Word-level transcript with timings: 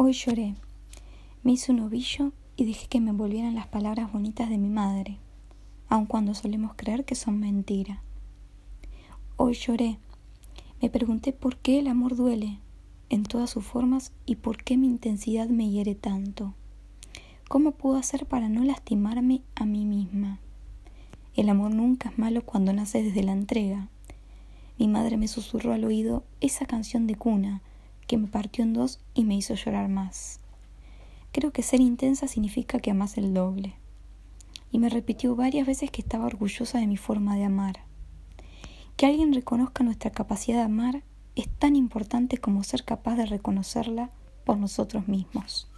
Hoy 0.00 0.12
lloré. 0.12 0.54
Me 1.42 1.50
hice 1.50 1.72
un 1.72 1.80
ovillo 1.80 2.30
y 2.54 2.66
dejé 2.66 2.86
que 2.86 3.00
me 3.00 3.10
envolvieran 3.10 3.56
las 3.56 3.66
palabras 3.66 4.12
bonitas 4.12 4.48
de 4.48 4.56
mi 4.56 4.68
madre, 4.68 5.18
aun 5.88 6.06
cuando 6.06 6.34
solemos 6.34 6.74
creer 6.76 7.04
que 7.04 7.16
son 7.16 7.40
mentira. 7.40 8.00
Hoy 9.36 9.54
lloré. 9.54 9.98
Me 10.80 10.88
pregunté 10.88 11.32
por 11.32 11.56
qué 11.56 11.80
el 11.80 11.88
amor 11.88 12.14
duele 12.14 12.60
en 13.10 13.24
todas 13.24 13.50
sus 13.50 13.64
formas 13.64 14.12
y 14.24 14.36
por 14.36 14.62
qué 14.62 14.76
mi 14.76 14.86
intensidad 14.86 15.48
me 15.48 15.68
hiere 15.68 15.96
tanto. 15.96 16.54
¿Cómo 17.48 17.72
puedo 17.72 17.96
hacer 17.96 18.24
para 18.24 18.48
no 18.48 18.62
lastimarme 18.62 19.42
a 19.56 19.64
mí 19.64 19.84
misma? 19.84 20.38
El 21.34 21.48
amor 21.48 21.74
nunca 21.74 22.10
es 22.10 22.18
malo 22.18 22.42
cuando 22.42 22.72
nace 22.72 23.02
desde 23.02 23.24
la 23.24 23.32
entrega. 23.32 23.88
Mi 24.78 24.86
madre 24.86 25.16
me 25.16 25.26
susurró 25.26 25.72
al 25.72 25.82
oído 25.82 26.22
esa 26.40 26.66
canción 26.66 27.08
de 27.08 27.16
cuna 27.16 27.62
que 28.08 28.16
me 28.16 28.26
partió 28.26 28.64
en 28.64 28.72
dos 28.72 28.98
y 29.14 29.22
me 29.22 29.36
hizo 29.36 29.54
llorar 29.54 29.88
más. 29.88 30.40
Creo 31.30 31.52
que 31.52 31.62
ser 31.62 31.80
intensa 31.80 32.26
significa 32.26 32.80
que 32.80 32.90
amas 32.90 33.18
el 33.18 33.34
doble. 33.34 33.76
Y 34.72 34.78
me 34.78 34.88
repitió 34.88 35.36
varias 35.36 35.66
veces 35.66 35.90
que 35.90 36.00
estaba 36.00 36.26
orgullosa 36.26 36.78
de 36.78 36.86
mi 36.86 36.96
forma 36.96 37.36
de 37.36 37.44
amar. 37.44 37.84
Que 38.96 39.06
alguien 39.06 39.32
reconozca 39.32 39.84
nuestra 39.84 40.10
capacidad 40.10 40.58
de 40.58 40.64
amar 40.64 41.02
es 41.36 41.48
tan 41.48 41.76
importante 41.76 42.38
como 42.38 42.64
ser 42.64 42.84
capaz 42.84 43.14
de 43.16 43.26
reconocerla 43.26 44.10
por 44.44 44.58
nosotros 44.58 45.06
mismos. 45.06 45.68